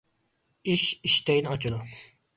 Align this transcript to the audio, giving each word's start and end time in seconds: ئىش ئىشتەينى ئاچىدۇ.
ئىش 0.73 0.85
ئىشتەينى 1.11 1.53
ئاچىدۇ. 1.53 1.83